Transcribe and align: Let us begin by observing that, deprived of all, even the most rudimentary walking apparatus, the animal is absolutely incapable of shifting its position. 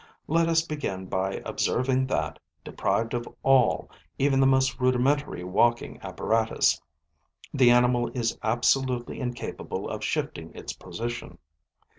Let 0.27 0.49
us 0.49 0.63
begin 0.63 1.05
by 1.05 1.43
observing 1.45 2.07
that, 2.07 2.39
deprived 2.63 3.13
of 3.13 3.27
all, 3.43 3.91
even 4.17 4.39
the 4.39 4.47
most 4.47 4.79
rudimentary 4.79 5.43
walking 5.43 5.99
apparatus, 6.01 6.81
the 7.53 7.69
animal 7.69 8.09
is 8.15 8.35
absolutely 8.41 9.19
incapable 9.19 9.87
of 9.87 10.03
shifting 10.03 10.55
its 10.55 10.73
position. 10.73 11.37